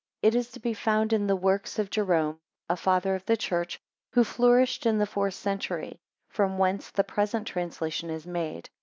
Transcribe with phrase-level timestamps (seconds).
[0.23, 3.79] It is to be found in the works of Jerome, a Father of the Church,
[4.13, 8.71] who flourished in the fourth century, from whence the present translation is made.